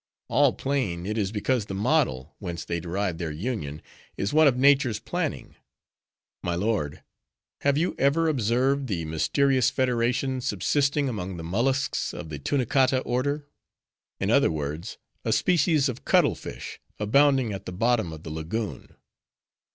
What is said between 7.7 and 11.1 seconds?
you ever observed the mysterious federation subsisting